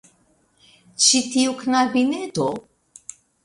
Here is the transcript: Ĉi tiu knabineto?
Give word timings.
Ĉi 1.07 1.21
tiu 1.35 1.55
knabineto? 1.61 2.51